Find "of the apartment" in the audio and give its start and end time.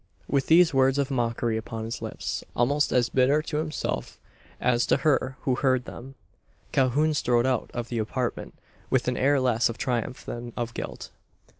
7.75-8.55